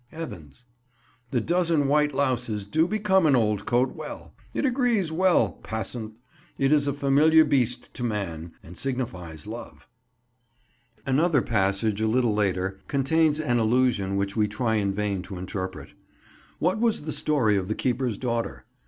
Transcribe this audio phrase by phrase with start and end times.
[0.11, 0.65] Evans.
[1.29, 6.15] The dozen white louses do become an old coat well; it agrees well, passant;
[6.57, 9.87] it is a familiar beast to man, and signifies love.
[11.05, 15.93] Another passage a little later contains an allusion which we try in vain to interpret.
[16.57, 18.65] What was the story of the keeper's daughter?